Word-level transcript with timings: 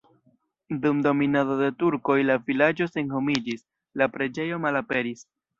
Dum 0.85 1.01
dominado 1.07 1.57
de 1.59 1.67
turkoj 1.83 2.17
la 2.29 2.39
vilaĝo 2.49 2.89
senhomiĝis, 2.95 3.63
la 4.03 4.09
preĝejo 4.17 4.63
malaperis. 4.65 5.27